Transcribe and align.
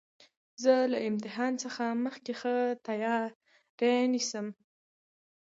زه 0.63 0.73
له 0.91 0.97
امتحان 1.09 1.53
څخه 1.63 1.83
مخکي 2.05 2.33
ښه 2.39 2.55
تیاری 2.87 3.95
نیسم. 4.13 4.47